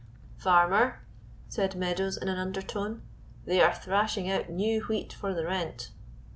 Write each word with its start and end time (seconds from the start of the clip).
"Farmer," 0.35 1.03
said 1.47 1.75
Meadows, 1.75 2.17
in 2.17 2.27
an 2.27 2.39
undertone, 2.39 3.03
"they 3.45 3.61
are 3.61 3.75
thrashing 3.75 4.31
out 4.31 4.49
new 4.49 4.81
wheat 4.85 5.13
for 5.13 5.31
the 5.35 5.45
rent." 5.45 5.91